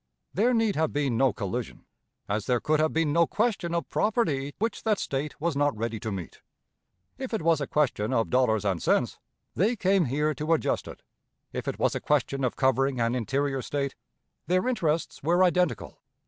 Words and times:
There 0.33 0.51
need 0.55 0.75
have 0.77 0.91
been 0.91 1.15
no 1.15 1.31
collision, 1.31 1.85
as 2.27 2.47
there 2.47 2.59
could 2.59 2.79
have 2.79 2.91
been 2.91 3.13
no 3.13 3.27
question 3.27 3.75
of 3.75 3.87
property 3.87 4.55
which 4.57 4.81
that 4.81 4.97
State 4.97 5.39
was 5.39 5.55
not 5.55 5.77
ready 5.77 5.99
to 5.99 6.11
meet. 6.11 6.41
If 7.19 7.35
it 7.35 7.43
was 7.43 7.61
a 7.61 7.67
question 7.67 8.11
of 8.11 8.31
dollars 8.31 8.65
and 8.65 8.81
cents, 8.81 9.19
they 9.53 9.75
came 9.75 10.05
here 10.05 10.33
to 10.33 10.53
adjust 10.53 10.87
it. 10.87 11.03
If 11.53 11.67
it 11.67 11.77
was 11.77 11.93
a 11.93 12.01
question 12.01 12.43
of 12.43 12.55
covering 12.55 12.99
an 12.99 13.13
interior 13.13 13.61
State, 13.61 13.93
their 14.47 14.67
interests 14.67 15.21
were 15.21 15.43
identical. 15.43 16.01